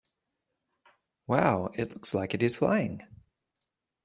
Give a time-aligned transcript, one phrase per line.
[1.27, 1.69] Wow!
[1.75, 3.03] It looks like it is flying!